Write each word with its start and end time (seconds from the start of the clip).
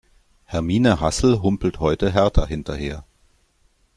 Hermine 0.45 0.99
Hassel 0.99 1.43
humpelt 1.43 1.79
heute 1.79 2.11
Hertha 2.11 2.47
hinterher. 2.47 3.03